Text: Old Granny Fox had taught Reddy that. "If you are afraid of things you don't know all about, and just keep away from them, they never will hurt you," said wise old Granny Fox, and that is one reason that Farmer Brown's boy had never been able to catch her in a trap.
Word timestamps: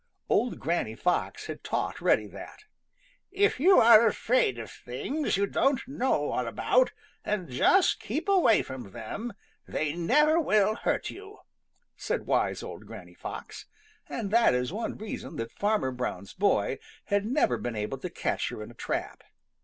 Old 0.29 0.59
Granny 0.59 0.95
Fox 0.95 1.45
had 1.45 1.63
taught 1.63 2.01
Reddy 2.01 2.25
that. 2.29 2.63
"If 3.29 3.59
you 3.59 3.79
are 3.79 4.07
afraid 4.07 4.57
of 4.57 4.71
things 4.71 5.37
you 5.37 5.45
don't 5.45 5.87
know 5.87 6.31
all 6.31 6.47
about, 6.47 6.91
and 7.23 7.47
just 7.47 7.99
keep 7.99 8.27
away 8.27 8.63
from 8.63 8.93
them, 8.93 9.33
they 9.67 9.93
never 9.93 10.39
will 10.39 10.73
hurt 10.73 11.11
you," 11.11 11.37
said 11.95 12.25
wise 12.25 12.63
old 12.63 12.87
Granny 12.87 13.13
Fox, 13.13 13.67
and 14.09 14.31
that 14.31 14.55
is 14.55 14.73
one 14.73 14.97
reason 14.97 15.35
that 15.35 15.51
Farmer 15.51 15.91
Brown's 15.91 16.33
boy 16.33 16.79
had 17.05 17.23
never 17.23 17.59
been 17.59 17.75
able 17.75 17.99
to 17.99 18.09
catch 18.09 18.49
her 18.49 18.63
in 18.63 18.71
a 18.71 18.73
trap. 18.73 19.21